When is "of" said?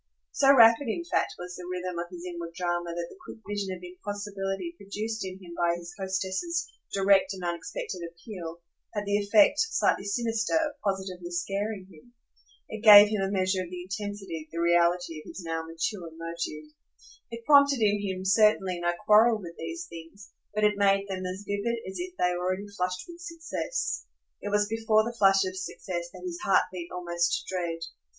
1.99-2.09, 3.71-3.83, 10.55-10.81, 13.61-13.69, 15.21-15.27, 25.45-25.55